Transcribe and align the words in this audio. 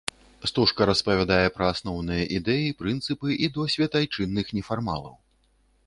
Стужка 0.51 0.85
распавядае 0.89 1.45
пра 1.57 1.67
асноўныя 1.73 2.23
ідэі, 2.39 2.73
прынцыпы 2.83 3.29
і 3.37 3.45
досвед 3.59 3.91
айчынных 4.01 4.45
нефармалаў. 4.61 5.15